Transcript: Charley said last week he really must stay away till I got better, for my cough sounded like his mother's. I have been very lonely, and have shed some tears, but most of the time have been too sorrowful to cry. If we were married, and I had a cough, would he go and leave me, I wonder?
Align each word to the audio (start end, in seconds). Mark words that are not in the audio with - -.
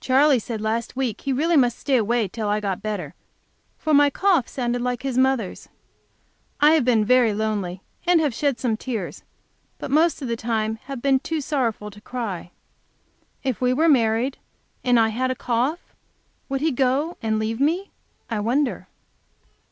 Charley 0.00 0.40
said 0.40 0.60
last 0.60 0.96
week 0.96 1.20
he 1.20 1.32
really 1.32 1.56
must 1.56 1.78
stay 1.78 1.96
away 1.96 2.26
till 2.26 2.48
I 2.48 2.58
got 2.58 2.82
better, 2.82 3.14
for 3.78 3.94
my 3.94 4.10
cough 4.10 4.48
sounded 4.48 4.82
like 4.82 5.02
his 5.04 5.16
mother's. 5.16 5.68
I 6.60 6.72
have 6.72 6.84
been 6.84 7.04
very 7.04 7.32
lonely, 7.32 7.80
and 8.04 8.18
have 8.20 8.34
shed 8.34 8.58
some 8.58 8.76
tears, 8.76 9.22
but 9.78 9.92
most 9.92 10.22
of 10.22 10.26
the 10.26 10.34
time 10.34 10.80
have 10.86 11.00
been 11.00 11.20
too 11.20 11.40
sorrowful 11.40 11.92
to 11.92 12.00
cry. 12.00 12.50
If 13.44 13.60
we 13.60 13.72
were 13.72 13.88
married, 13.88 14.38
and 14.82 14.98
I 14.98 15.10
had 15.10 15.30
a 15.30 15.36
cough, 15.36 15.94
would 16.48 16.60
he 16.60 16.72
go 16.72 17.16
and 17.22 17.38
leave 17.38 17.60
me, 17.60 17.92
I 18.28 18.40
wonder? 18.40 18.88